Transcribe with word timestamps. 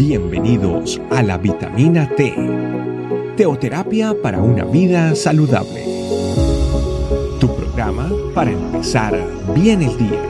Bienvenidos 0.00 0.98
a 1.10 1.22
la 1.22 1.36
vitamina 1.36 2.08
T, 2.16 2.34
teoterapia 3.36 4.14
para 4.22 4.40
una 4.40 4.64
vida 4.64 5.14
saludable. 5.14 5.84
Tu 7.38 7.54
programa 7.54 8.10
para 8.34 8.50
empezar 8.50 9.14
bien 9.54 9.82
el 9.82 9.98
día. 9.98 10.22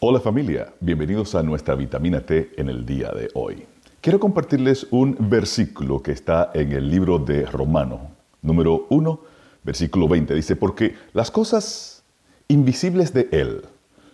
Hola 0.00 0.20
familia, 0.20 0.70
bienvenidos 0.80 1.34
a 1.34 1.42
nuestra 1.42 1.74
vitamina 1.76 2.20
T 2.20 2.50
en 2.58 2.68
el 2.68 2.84
día 2.84 3.10
de 3.12 3.30
hoy. 3.32 3.64
Quiero 4.02 4.20
compartirles 4.20 4.86
un 4.90 5.16
versículo 5.18 6.02
que 6.02 6.12
está 6.12 6.50
en 6.52 6.72
el 6.72 6.90
libro 6.90 7.18
de 7.18 7.46
Romano, 7.46 8.10
número 8.42 8.84
1 8.90 9.33
versículo 9.64 10.08
20 10.08 10.34
dice, 10.34 10.56
porque 10.56 10.94
las 11.12 11.30
cosas 11.30 12.02
invisibles 12.48 13.12
de 13.12 13.28
Él, 13.32 13.62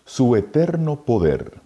su 0.05 0.37
eterno 0.37 1.05
poder, 1.05 1.61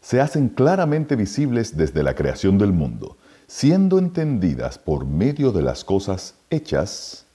se 0.00 0.20
hacen 0.20 0.48
claramente 0.48 1.16
visibles 1.16 1.76
desde 1.76 2.02
la 2.02 2.14
creación 2.14 2.58
del 2.58 2.72
mundo, 2.72 3.16
siendo 3.48 3.98
entendidas 3.98 4.78
por 4.78 5.04
medio 5.04 5.52
de 5.52 5.62
las 5.62 5.84
cosas 5.84 6.34
hechas, 6.48 7.26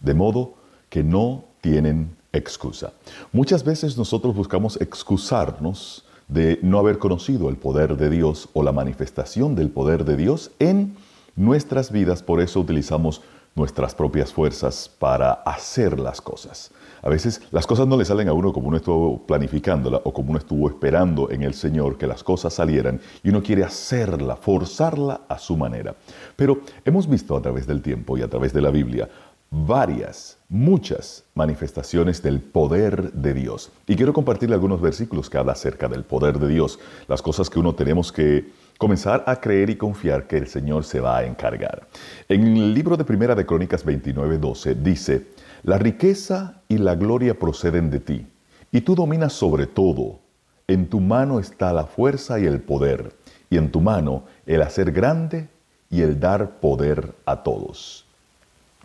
de 0.00 0.14
modo 0.14 0.54
que 0.88 1.02
no 1.02 1.44
tienen 1.60 2.16
excusa. 2.32 2.92
Muchas 3.32 3.64
veces 3.64 3.96
nosotros 3.96 4.34
buscamos 4.34 4.80
excusarnos 4.80 6.04
de 6.28 6.58
no 6.62 6.78
haber 6.78 6.98
conocido 6.98 7.48
el 7.48 7.56
poder 7.56 7.96
de 7.96 8.08
Dios 8.08 8.48
o 8.52 8.62
la 8.62 8.72
manifestación 8.72 9.54
del 9.54 9.70
poder 9.70 10.04
de 10.04 10.16
Dios 10.16 10.50
en 10.58 10.96
nuestras 11.36 11.90
vidas, 11.92 12.22
por 12.22 12.40
eso 12.40 12.60
utilizamos 12.60 13.22
nuestras 13.54 13.94
propias 13.94 14.32
fuerzas 14.32 14.90
para 14.98 15.32
hacer 15.32 16.00
las 16.00 16.20
cosas. 16.20 16.70
A 17.02 17.08
veces 17.08 17.42
las 17.50 17.66
cosas 17.66 17.86
no 17.86 17.96
le 17.96 18.04
salen 18.04 18.28
a 18.28 18.32
uno 18.32 18.52
como 18.52 18.68
uno 18.68 18.76
estuvo 18.76 19.26
planificándola 19.26 20.00
o 20.04 20.12
como 20.12 20.30
uno 20.30 20.38
estuvo 20.38 20.68
esperando 20.68 21.30
en 21.30 21.42
el 21.42 21.52
Señor 21.52 21.98
que 21.98 22.06
las 22.06 22.22
cosas 22.22 22.54
salieran 22.54 23.00
y 23.24 23.30
uno 23.30 23.42
quiere 23.42 23.64
hacerla, 23.64 24.36
forzarla 24.36 25.22
a 25.28 25.38
su 25.38 25.56
manera. 25.56 25.96
Pero 26.36 26.60
hemos 26.84 27.08
visto 27.08 27.36
a 27.36 27.42
través 27.42 27.66
del 27.66 27.82
tiempo 27.82 28.16
y 28.16 28.22
a 28.22 28.28
través 28.28 28.52
de 28.52 28.62
la 28.62 28.70
Biblia 28.70 29.08
varias, 29.52 30.38
muchas 30.48 31.24
manifestaciones 31.34 32.22
del 32.22 32.40
poder 32.40 33.12
de 33.12 33.34
Dios. 33.34 33.70
Y 33.86 33.96
quiero 33.96 34.14
compartirle 34.14 34.54
algunos 34.54 34.80
versículos 34.80 35.28
que 35.28 35.36
habla 35.36 35.52
acerca 35.52 35.88
del 35.88 36.04
poder 36.04 36.38
de 36.38 36.48
Dios, 36.48 36.78
las 37.06 37.20
cosas 37.20 37.50
que 37.50 37.58
uno 37.58 37.74
tenemos 37.74 38.12
que 38.12 38.50
comenzar 38.82 39.22
a 39.28 39.36
creer 39.36 39.70
y 39.70 39.76
confiar 39.76 40.26
que 40.26 40.36
el 40.36 40.48
Señor 40.48 40.82
se 40.82 40.98
va 40.98 41.18
a 41.18 41.24
encargar. 41.24 41.86
En 42.28 42.44
el 42.56 42.74
libro 42.74 42.96
de 42.96 43.04
Primera 43.04 43.36
de 43.36 43.46
Crónicas 43.46 43.86
29:12 43.86 44.74
dice, 44.74 45.28
La 45.62 45.78
riqueza 45.78 46.62
y 46.66 46.78
la 46.78 46.96
gloria 46.96 47.38
proceden 47.38 47.90
de 47.90 48.00
ti, 48.00 48.26
y 48.72 48.80
tú 48.80 48.96
dominas 48.96 49.34
sobre 49.34 49.68
todo. 49.68 50.18
En 50.66 50.88
tu 50.88 50.98
mano 50.98 51.38
está 51.38 51.72
la 51.72 51.84
fuerza 51.84 52.40
y 52.40 52.46
el 52.46 52.60
poder, 52.60 53.14
y 53.50 53.56
en 53.56 53.70
tu 53.70 53.80
mano 53.80 54.24
el 54.46 54.62
hacer 54.62 54.90
grande 54.90 55.48
y 55.88 56.00
el 56.00 56.18
dar 56.18 56.58
poder 56.58 57.14
a 57.24 57.44
todos. 57.44 58.04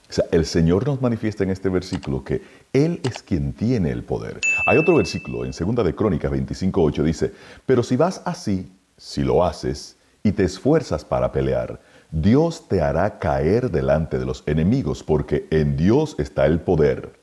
O 0.08 0.14
sea, 0.14 0.26
el 0.32 0.46
Señor 0.46 0.86
nos 0.86 1.02
manifiesta 1.02 1.44
en 1.44 1.50
este 1.50 1.70
versículo 1.70 2.24
que 2.24 2.44
Él 2.72 3.02
es 3.04 3.24
quien 3.24 3.52
tiene 3.52 3.90
el 3.90 4.04
poder. 4.04 4.42
Hay 4.68 4.78
otro 4.78 4.96
versículo 4.96 5.44
en 5.44 5.54
Segunda 5.54 5.84
de 5.84 5.96
Crónicas 5.96 6.32
25.8 6.32 7.02
dice, 7.02 7.34
pero 7.66 7.82
si 7.82 7.96
vas 7.96 8.22
así, 8.26 8.72
si 8.98 9.24
lo 9.24 9.46
haces 9.46 9.96
y 10.24 10.32
te 10.32 10.44
esfuerzas 10.44 11.06
para 11.06 11.32
pelear, 11.32 11.80
Dios 12.12 12.68
te 12.68 12.82
hará 12.82 13.20
caer 13.20 13.70
delante 13.70 14.18
de 14.18 14.26
los 14.26 14.44
enemigos, 14.46 15.04
porque 15.04 15.48
en 15.52 15.78
Dios 15.78 16.16
está 16.20 16.46
el 16.46 16.60
poder, 16.60 17.20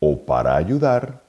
o 0.00 0.24
para 0.24 0.56
ayudar 0.56 1.22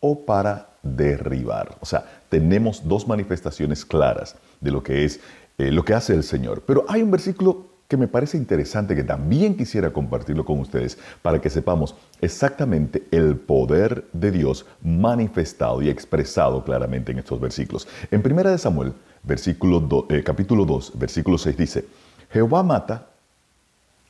o 0.00 0.24
para 0.24 0.70
derribar. 0.82 1.76
O 1.80 1.86
sea, 1.86 2.04
tenemos 2.28 2.86
dos 2.86 3.06
manifestaciones 3.06 3.84
claras 3.84 4.36
de 4.60 4.70
lo 4.70 4.82
que 4.82 5.04
es 5.04 5.20
eh, 5.58 5.70
lo 5.70 5.84
que 5.84 5.94
hace 5.94 6.14
el 6.14 6.24
Señor. 6.24 6.62
Pero 6.66 6.84
hay 6.88 7.02
un 7.02 7.10
versículo 7.10 7.72
que 7.86 7.96
me 7.96 8.08
parece 8.08 8.38
interesante, 8.38 8.96
que 8.96 9.04
también 9.04 9.54
quisiera 9.54 9.92
compartirlo 9.92 10.44
con 10.44 10.58
ustedes 10.58 10.98
para 11.20 11.40
que 11.40 11.50
sepamos 11.50 11.94
exactamente 12.20 13.06
el 13.10 13.36
poder 13.36 14.06
de 14.14 14.30
Dios 14.30 14.64
manifestado 14.82 15.82
y 15.82 15.90
expresado 15.90 16.64
claramente 16.64 17.12
en 17.12 17.18
estos 17.18 17.38
versículos. 17.38 17.86
En 18.10 18.22
Primera 18.22 18.50
de 18.50 18.56
Samuel 18.56 18.94
versículo 19.22 20.06
eh, 20.08 20.22
capítulo 20.22 20.64
2, 20.64 20.92
versículo 20.98 21.38
6 21.38 21.56
dice, 21.56 21.84
Jehová 22.30 22.62
mata 22.62 23.08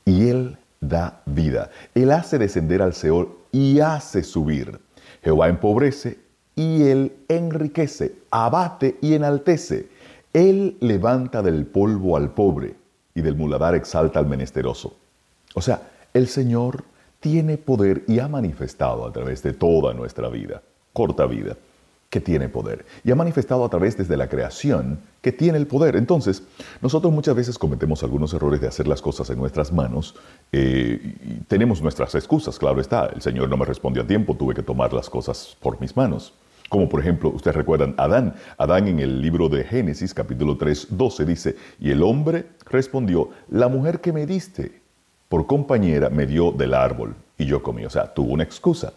y 0.05 0.29
él 0.29 0.57
da 0.81 1.23
vida. 1.27 1.71
Él 1.95 2.11
hace 2.13 2.39
descender 2.39 2.83
al 2.83 2.95
Seol 2.95 3.37
y 3.53 3.81
hace 3.81 4.23
subir. 4.23 4.81
Jehová 5.23 5.49
empobrece 5.49 6.19
y 6.55 6.85
él 6.85 7.13
enriquece, 7.29 8.17
abate 8.31 8.99
y 9.01 9.15
enaltece. 9.15 9.89
Él 10.33 10.77
levanta 10.81 11.43
del 11.43 11.67
polvo 11.67 12.17
al 12.17 12.31
pobre 12.31 12.75
y 13.15 13.21
del 13.21 13.37
muladar 13.37 13.75
exalta 13.75 14.19
al 14.19 14.27
menesteroso. 14.27 14.97
O 15.55 15.61
sea, 15.61 15.83
el 16.15 16.29
Señor 16.29 16.85
tiene 17.21 17.59
poder 17.59 18.05
y 18.09 18.19
ha 18.19 18.29
manifestado 18.29 19.07
a 19.07 19.13
través 19.13 19.43
de 19.43 19.53
toda 19.53 19.95
nuestra 19.95 20.29
vida, 20.29 20.63
corta 20.93 21.27
vida, 21.27 21.57
que 22.13 22.21
tiene 22.21 22.51
poder 22.51 22.85
y 23.05 23.11
ha 23.11 23.15
manifestado 23.15 23.65
a 23.65 23.71
través 23.71 23.97
desde 23.97 24.19
la 24.19 24.29
creación 24.29 25.01
que 25.23 25.33
tiene 25.33 25.57
el 25.57 25.67
poder. 25.67 25.97
Entonces, 25.97 26.43
nosotros 26.83 27.11
muchas 27.11 27.35
veces 27.35 27.57
cometemos 27.57 28.03
algunos 28.03 28.35
errores 28.35 28.61
de 28.61 28.69
hacer 28.69 28.87
las 28.87 29.01
cosas 29.01 29.31
en 29.31 29.39
nuestras 29.39 29.73
manos. 29.73 30.15
Eh, 30.53 31.01
y 31.25 31.35
tenemos 31.45 31.81
nuestras 31.81 32.15
excusas, 32.15 32.59
claro 32.59 32.83
está. 32.83 33.07
El 33.07 33.23
Señor 33.23 33.49
no 33.49 33.57
me 33.57 33.65
respondió 33.65 34.03
a 34.03 34.07
tiempo, 34.07 34.37
tuve 34.37 34.55
que 34.55 34.63
tomar 34.63 34.93
las 34.93 35.09
cosas 35.09 35.57
por 35.59 35.81
mis 35.81 35.97
manos. 35.97 36.35
Como 36.69 36.87
por 36.87 37.01
ejemplo, 37.01 37.31
ustedes 37.31 37.57
recuerdan 37.57 37.95
Adán. 37.97 38.35
Adán 38.59 38.89
en 38.89 39.01
el 39.01 39.23
libro 39.23 39.49
de 39.49 39.65
Génesis 39.65 40.13
capítulo 40.13 40.59
3, 40.59 40.89
12 40.91 41.25
dice, 41.25 41.57
y 41.81 41.93
el 41.93 42.03
hombre 42.03 42.45
respondió, 42.67 43.31
la 43.49 43.69
mujer 43.69 44.03
que 44.03 44.13
me 44.13 44.27
diste 44.27 44.83
por 45.31 45.47
compañera 45.47 46.11
me 46.11 46.27
dio 46.27 46.53
del 46.53 46.75
árbol 46.75 47.15
y 47.39 47.47
yo 47.47 47.63
comí. 47.63 47.87
O 47.87 47.91
sea, 47.91 48.13
tuvo 48.13 48.35
una 48.35 48.43
excusa 48.43 48.93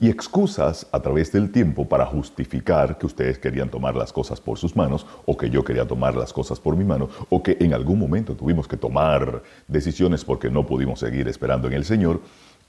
y 0.00 0.08
excusas 0.08 0.86
a 0.92 1.00
través 1.00 1.32
del 1.32 1.50
tiempo 1.50 1.88
para 1.88 2.06
justificar 2.06 2.98
que 2.98 3.06
ustedes 3.06 3.38
querían 3.38 3.68
tomar 3.68 3.96
las 3.96 4.12
cosas 4.12 4.40
por 4.40 4.58
sus 4.58 4.76
manos 4.76 5.06
o 5.26 5.36
que 5.36 5.50
yo 5.50 5.64
quería 5.64 5.86
tomar 5.86 6.14
las 6.14 6.32
cosas 6.32 6.60
por 6.60 6.76
mi 6.76 6.84
mano 6.84 7.08
o 7.28 7.42
que 7.42 7.56
en 7.60 7.74
algún 7.74 7.98
momento 7.98 8.34
tuvimos 8.34 8.68
que 8.68 8.76
tomar 8.76 9.42
decisiones 9.66 10.24
porque 10.24 10.50
no 10.50 10.66
pudimos 10.66 11.00
seguir 11.00 11.26
esperando 11.26 11.66
en 11.66 11.74
el 11.74 11.84
Señor, 11.84 12.20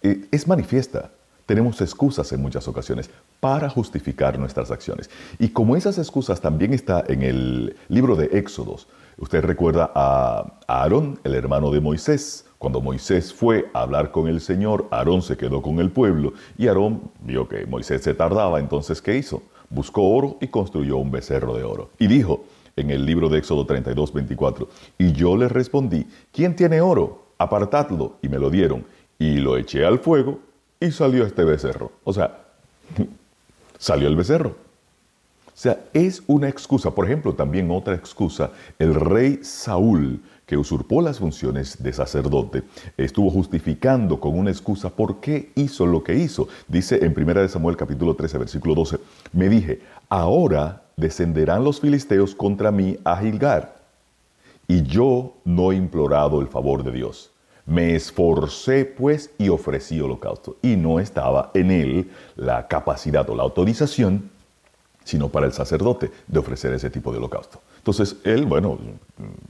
eh, 0.02 0.26
es 0.32 0.48
manifiesta. 0.48 1.12
Tenemos 1.46 1.82
excusas 1.82 2.32
en 2.32 2.42
muchas 2.42 2.68
ocasiones 2.68 3.10
para 3.40 3.70
justificar 3.70 4.38
nuestras 4.38 4.70
acciones. 4.70 5.10
Y 5.40 5.50
como 5.50 5.76
esas 5.76 5.98
excusas 5.98 6.42
también 6.42 6.74
está 6.74 7.04
en 7.08 7.24
el 7.24 7.76
libro 7.88 8.16
de 8.16 8.26
Éxodos, 8.38 8.88
usted 9.18 9.44
recuerda 9.44 9.92
a 9.96 10.58
Aarón, 10.68 11.20
el 11.24 11.34
hermano 11.34 11.72
de 11.72 11.82
Moisés, 11.82 12.46
cuando 12.60 12.82
Moisés 12.82 13.34
fue 13.34 13.72
a 13.74 13.84
hablar 13.84 14.12
con 14.12 14.28
el 14.28 14.42
Señor, 14.42 14.88
Aarón 14.92 15.22
se 15.22 15.38
quedó 15.38 15.62
con 15.62 15.80
el 15.80 15.92
pueblo 15.92 16.34
y 16.58 16.68
Aarón 16.68 17.10
vio 17.22 17.48
que 17.48 17.66
Moisés 17.66 18.04
se 18.04 18.14
tardaba, 18.14 18.60
entonces 18.60 19.02
¿qué 19.02 19.18
hizo? 19.18 19.42
Buscó 19.70 20.04
oro 20.04 20.38
y 20.42 20.48
construyó 20.48 20.98
un 20.98 21.10
becerro 21.10 21.56
de 21.56 21.64
oro. 21.64 21.90
Y 21.98 22.08
dijo 22.08 22.44
en 22.76 22.92
el 22.92 23.06
libro 23.06 23.30
de 23.30 23.40
Éxodo 23.40 23.66
32, 23.66 24.14
24, 24.14 24.68
y 24.98 25.14
yo 25.14 25.38
le 25.38 25.48
respondí, 25.48 26.06
¿quién 26.34 26.54
tiene 26.56 26.82
oro? 26.82 27.30
Apartadlo. 27.38 28.18
Y 28.22 28.28
me 28.28 28.38
lo 28.38 28.50
dieron. 28.50 28.86
Y 29.18 29.38
lo 29.38 29.58
eché 29.58 29.86
al 29.86 30.00
fuego 30.00 30.40
y 30.82 30.92
salió 30.92 31.26
este 31.26 31.46
becerro. 31.46 31.92
O 32.04 32.12
sea, 32.12 32.40
salió 33.78 34.10
el 34.10 34.16
becerro. 34.18 34.50
O 34.50 35.62
sea, 35.62 35.80
es 35.94 36.24
una 36.28 36.48
excusa. 36.48 36.92
Por 36.92 37.06
ejemplo, 37.06 37.34
también 37.34 37.70
otra 37.72 37.96
excusa, 37.96 38.52
el 38.80 38.96
rey 38.96 39.40
Saúl 39.44 40.22
que 40.50 40.58
usurpó 40.58 41.04
las 41.04 41.20
funciones 41.20 41.84
de 41.84 41.94
sacerdote, 41.94 42.64
estuvo 42.98 43.30
justificando 43.30 44.20
con 44.20 44.36
una 44.36 44.50
excusa 44.50 44.90
por 44.90 45.20
qué 45.20 45.52
hizo 45.54 45.86
lo 45.86 46.04
que 46.04 46.16
hizo. 46.16 46.48
Dice 46.68 47.06
en 47.06 47.14
1 47.16 47.50
Samuel 47.50 47.78
capítulo 47.78 48.16
13, 48.16 48.40
versículo 48.40 48.74
12, 48.74 48.98
me 49.32 49.48
dije, 49.48 49.80
ahora 50.10 50.86
descenderán 50.98 51.64
los 51.64 51.80
filisteos 51.80 52.34
contra 52.34 52.72
mí 52.72 52.98
a 53.04 53.18
Gilgar, 53.18 53.76
y 54.68 54.82
yo 54.82 55.36
no 55.46 55.72
he 55.72 55.76
implorado 55.76 56.42
el 56.42 56.48
favor 56.48 56.84
de 56.84 56.94
Dios. 56.94 57.30
Me 57.68 57.94
esforcé 57.94 58.86
pues 58.86 59.30
y 59.38 59.50
ofrecí 59.50 60.02
holocausto. 60.02 60.58
Y 60.64 60.76
no 60.78 61.00
estaba 61.00 61.52
en 61.54 61.70
él 61.70 62.10
la 62.36 62.68
capacidad 62.68 63.30
o 63.30 63.36
la 63.36 63.44
autorización, 63.44 64.32
sino 65.10 65.30
para 65.30 65.48
el 65.48 65.54
sacerdote, 65.54 66.12
de 66.28 66.40
ofrecer 66.40 66.72
ese 66.74 66.92
tipo 66.92 67.12
de 67.12 67.18
holocausto. 67.18 67.62
Entonces 67.78 68.18
él, 68.24 68.46
bueno, 68.46 68.78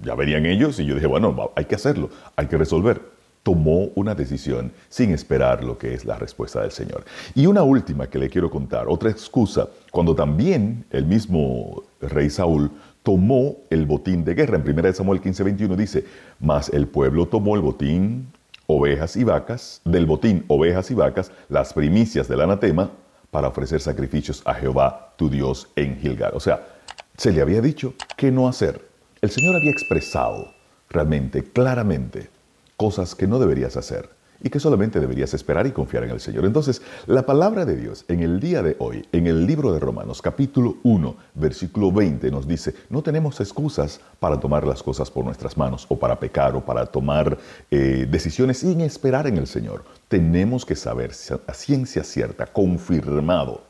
ya 0.02 0.16
verían 0.16 0.46
ellos 0.46 0.80
y 0.80 0.86
yo 0.86 0.96
dije, 0.96 1.08
bueno, 1.08 1.52
hay 1.56 1.66
que 1.66 1.76
hacerlo, 1.76 2.10
hay 2.38 2.48
que 2.48 2.58
resolver. 2.58 3.02
Tomó 3.44 3.90
una 3.96 4.16
decisión 4.16 4.72
sin 4.88 5.12
esperar 5.12 5.64
lo 5.64 5.78
que 5.78 5.94
es 5.94 6.06
la 6.06 6.18
respuesta 6.18 6.62
del 6.62 6.72
Señor. 6.72 7.04
Y 7.36 7.46
una 7.46 7.64
última 7.64 8.08
que 8.08 8.20
le 8.20 8.30
quiero 8.30 8.50
contar, 8.50 8.88
otra 8.88 9.10
excusa, 9.10 9.68
cuando 9.92 10.16
también 10.16 10.86
el 10.92 11.06
mismo 11.06 11.84
rey 12.00 12.30
Saúl 12.30 12.72
tomó 13.04 13.58
el 13.70 13.86
botín 13.86 14.24
de 14.24 14.36
guerra. 14.36 14.58
En 14.58 14.80
1 14.80 14.94
Samuel 14.94 15.20
15, 15.20 15.44
21 15.44 15.76
dice, 15.76 16.06
mas 16.40 16.70
el 16.70 16.88
pueblo 16.88 17.28
tomó 17.28 17.56
el 17.56 17.62
botín 17.62 18.28
ovejas 18.68 19.18
y 19.18 19.26
vacas, 19.26 19.82
del 19.84 20.06
botín 20.06 20.46
ovejas 20.48 20.90
y 20.92 20.94
vacas, 20.94 21.32
las 21.50 21.74
primicias 21.74 22.28
del 22.30 22.42
anatema, 22.42 22.92
para 23.31 23.48
ofrecer 23.48 23.81
sacrificios 23.81 24.42
a 24.46 24.54
Jehová 24.54 25.14
tu 25.18 25.30
Dios 25.30 25.70
en 25.76 26.00
Gilgal. 26.00 26.31
O 26.34 26.40
sea, 26.40 26.68
se 27.18 27.31
le 27.31 27.42
había 27.42 27.62
dicho 27.62 27.94
qué 28.18 28.31
no 28.31 28.48
hacer. 28.48 28.88
El 29.22 29.30
Señor 29.30 29.56
había 29.56 29.72
expresado 29.72 30.54
realmente, 30.90 31.44
claramente, 31.44 32.30
cosas 32.78 33.16
que 33.16 33.28
no 33.28 33.40
deberías 33.40 33.78
hacer 33.78 34.19
y 34.42 34.50
que 34.50 34.60
solamente 34.60 35.00
deberías 35.00 35.34
esperar 35.34 35.68
y 35.68 35.72
confiar 35.72 36.04
en 36.04 36.12
el 36.12 36.20
Señor. 36.20 36.46
Entonces, 36.46 36.82
la 37.08 37.26
palabra 37.26 37.66
de 37.66 37.76
Dios 37.76 38.06
en 38.08 38.22
el 38.22 38.40
día 38.40 38.64
de 38.64 38.76
hoy, 38.80 39.06
en 39.12 39.28
el 39.28 39.46
libro 39.46 39.74
de 39.74 39.80
Romanos 39.80 40.22
capítulo 40.22 40.78
1, 40.84 41.16
versículo 41.36 41.92
20, 41.92 42.32
nos 42.32 42.48
dice, 42.48 42.74
no 42.90 43.02
tenemos 43.02 43.40
excusas 43.40 44.00
para 44.20 44.40
tomar 44.40 44.66
las 44.66 44.84
cosas 44.84 45.12
por 45.12 45.26
nuestras 45.26 45.58
manos 45.58 45.86
o 45.90 45.98
para 45.98 46.20
pecar 46.20 46.56
o 46.56 46.66
para 46.66 46.86
tomar 46.86 47.38
eh, 47.70 48.08
decisiones 48.10 48.60
sin 48.60 48.82
esperar 48.82 49.28
en 49.28 49.38
el 49.38 49.48
Señor. 49.48 49.84
Tenemos 50.08 50.66
que 50.66 50.76
saber 50.76 51.12
a 51.48 51.54
ciencia 51.54 52.04
cierta, 52.04 52.46
confirmado, 52.46 53.64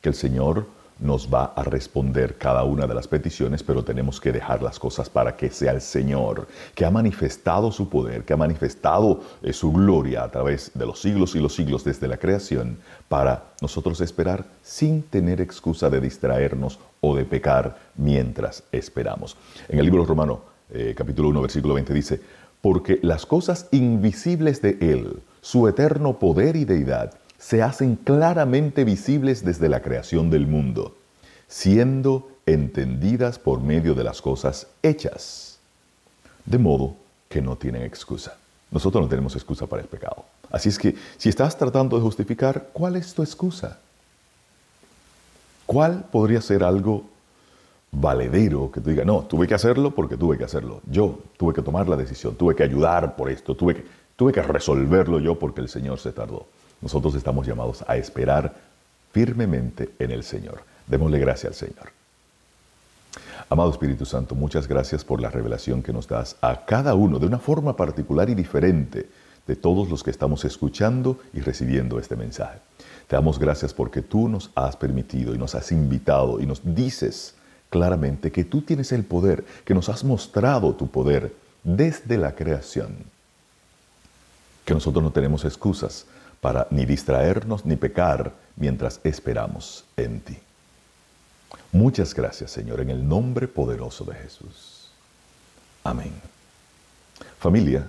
que 0.00 0.10
el 0.10 0.14
Señor 0.14 0.66
nos 0.98 1.32
va 1.32 1.52
a 1.56 1.62
responder 1.62 2.36
cada 2.38 2.64
una 2.64 2.86
de 2.86 2.94
las 2.94 3.06
peticiones, 3.06 3.62
pero 3.62 3.84
tenemos 3.84 4.20
que 4.20 4.32
dejar 4.32 4.62
las 4.62 4.78
cosas 4.78 5.10
para 5.10 5.36
que 5.36 5.50
sea 5.50 5.72
el 5.72 5.80
Señor, 5.80 6.48
que 6.74 6.84
ha 6.84 6.90
manifestado 6.90 7.70
su 7.70 7.88
poder, 7.88 8.24
que 8.24 8.32
ha 8.32 8.36
manifestado 8.36 9.20
eh, 9.42 9.52
su 9.52 9.72
gloria 9.72 10.24
a 10.24 10.30
través 10.30 10.70
de 10.74 10.86
los 10.86 11.00
siglos 11.00 11.34
y 11.34 11.40
los 11.40 11.54
siglos 11.54 11.84
desde 11.84 12.08
la 12.08 12.16
creación, 12.16 12.78
para 13.08 13.44
nosotros 13.60 14.00
esperar 14.00 14.46
sin 14.62 15.02
tener 15.02 15.40
excusa 15.40 15.90
de 15.90 16.00
distraernos 16.00 16.78
o 17.00 17.14
de 17.14 17.24
pecar 17.24 17.76
mientras 17.96 18.64
esperamos. 18.72 19.36
En 19.68 19.78
el 19.78 19.84
libro 19.84 20.04
romano, 20.04 20.40
eh, 20.70 20.94
capítulo 20.96 21.28
1, 21.28 21.42
versículo 21.42 21.74
20 21.74 21.92
dice, 21.92 22.20
porque 22.62 22.98
las 23.02 23.26
cosas 23.26 23.68
invisibles 23.70 24.62
de 24.62 24.78
Él, 24.80 25.20
su 25.40 25.68
eterno 25.68 26.18
poder 26.18 26.56
y 26.56 26.64
deidad, 26.64 27.12
se 27.38 27.62
hacen 27.62 27.96
claramente 27.96 28.84
visibles 28.84 29.44
desde 29.44 29.68
la 29.68 29.82
creación 29.82 30.30
del 30.30 30.46
mundo, 30.46 30.96
siendo 31.48 32.28
entendidas 32.46 33.38
por 33.38 33.60
medio 33.60 33.94
de 33.94 34.04
las 34.04 34.22
cosas 34.22 34.68
hechas, 34.82 35.58
de 36.44 36.58
modo 36.58 36.96
que 37.28 37.42
no 37.42 37.56
tienen 37.56 37.82
excusa. 37.82 38.36
Nosotros 38.70 39.02
no 39.02 39.08
tenemos 39.08 39.34
excusa 39.34 39.66
para 39.66 39.82
el 39.82 39.88
pecado. 39.88 40.24
Así 40.50 40.68
es 40.68 40.78
que 40.78 40.94
si 41.16 41.28
estás 41.28 41.56
tratando 41.56 41.96
de 41.96 42.02
justificar, 42.02 42.68
¿cuál 42.72 42.96
es 42.96 43.14
tu 43.14 43.22
excusa? 43.22 43.78
¿Cuál 45.66 46.04
podría 46.10 46.40
ser 46.40 46.62
algo 46.62 47.04
valedero 48.00 48.70
que 48.70 48.80
tú 48.80 48.90
digas, 48.90 49.06
no, 49.06 49.22
tuve 49.22 49.46
que 49.46 49.54
hacerlo 49.54 49.94
porque 49.94 50.16
tuve 50.16 50.36
que 50.36 50.44
hacerlo. 50.44 50.80
Yo 50.90 51.18
tuve 51.36 51.54
que 51.54 51.62
tomar 51.62 51.88
la 51.88 51.96
decisión, 51.96 52.34
tuve 52.34 52.54
que 52.54 52.62
ayudar 52.62 53.16
por 53.16 53.30
esto, 53.30 53.54
tuve 53.54 53.76
que, 53.76 53.84
tuve 54.16 54.32
que 54.32 54.42
resolverlo 54.42 55.18
yo 55.18 55.38
porque 55.38 55.60
el 55.60 55.68
Señor 55.68 55.98
se 55.98 56.12
tardó. 56.12 56.46
Nosotros 56.80 57.14
estamos 57.14 57.46
llamados 57.46 57.84
a 57.86 57.96
esperar 57.96 58.54
firmemente 59.12 59.90
en 59.98 60.10
el 60.10 60.22
Señor. 60.22 60.62
Démosle 60.86 61.18
gracias 61.18 61.52
al 61.52 61.68
Señor. 61.68 61.92
Amado 63.48 63.70
Espíritu 63.70 64.04
Santo, 64.04 64.34
muchas 64.34 64.66
gracias 64.66 65.04
por 65.04 65.20
la 65.20 65.30
revelación 65.30 65.82
que 65.82 65.92
nos 65.92 66.08
das 66.08 66.36
a 66.40 66.64
cada 66.66 66.94
uno 66.94 67.18
de 67.18 67.26
una 67.26 67.38
forma 67.38 67.76
particular 67.76 68.28
y 68.28 68.34
diferente 68.34 69.08
de 69.46 69.56
todos 69.56 69.88
los 69.88 70.02
que 70.02 70.10
estamos 70.10 70.44
escuchando 70.44 71.20
y 71.32 71.40
recibiendo 71.40 71.98
este 71.98 72.16
mensaje. 72.16 72.58
Te 73.06 73.14
damos 73.14 73.38
gracias 73.38 73.72
porque 73.72 74.02
tú 74.02 74.28
nos 74.28 74.50
has 74.56 74.76
permitido 74.76 75.34
y 75.34 75.38
nos 75.38 75.54
has 75.54 75.70
invitado 75.70 76.40
y 76.40 76.46
nos 76.46 76.60
dices 76.64 77.34
claramente 77.70 78.32
que 78.32 78.44
tú 78.44 78.62
tienes 78.62 78.90
el 78.92 79.04
poder, 79.04 79.44
que 79.64 79.74
nos 79.74 79.88
has 79.88 80.02
mostrado 80.02 80.74
tu 80.74 80.88
poder 80.88 81.34
desde 81.62 82.18
la 82.18 82.34
creación. 82.34 82.96
Que 84.64 84.74
nosotros 84.74 85.04
no 85.04 85.12
tenemos 85.12 85.44
excusas 85.44 86.06
para 86.40 86.66
ni 86.70 86.84
distraernos 86.84 87.64
ni 87.64 87.76
pecar 87.76 88.32
mientras 88.56 89.00
esperamos 89.04 89.84
en 89.96 90.20
ti. 90.20 90.38
Muchas 91.72 92.14
gracias, 92.14 92.50
Señor, 92.50 92.80
en 92.80 92.90
el 92.90 93.06
nombre 93.06 93.48
poderoso 93.48 94.04
de 94.04 94.14
Jesús. 94.14 94.90
Amén. 95.84 96.12
Familia, 97.38 97.88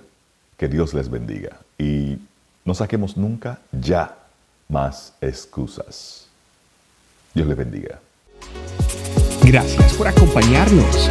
que 0.56 0.68
Dios 0.68 0.92
les 0.92 1.08
bendiga 1.08 1.58
y 1.78 2.18
no 2.64 2.74
saquemos 2.74 3.16
nunca 3.16 3.60
ya 3.72 4.16
más 4.68 5.14
excusas. 5.20 6.26
Dios 7.32 7.46
les 7.46 7.56
bendiga. 7.56 8.00
Gracias 9.42 9.94
por 9.94 10.08
acompañarnos. 10.08 11.10